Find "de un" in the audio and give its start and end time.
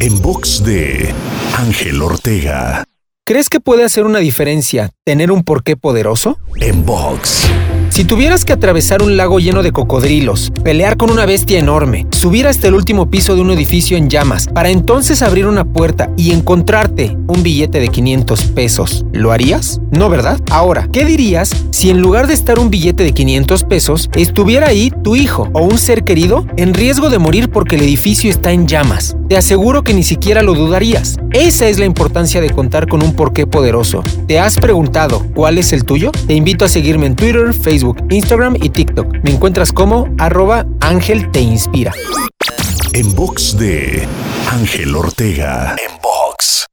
13.34-13.50